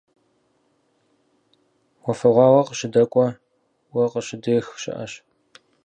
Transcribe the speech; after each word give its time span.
Уафэгъуагъуэ 2.03 2.61
къыщыдэкӀуэ, 2.67 3.27
уэ 3.93 4.05
къыщыдех 4.11 4.65
щыӀэщ. 4.81 5.13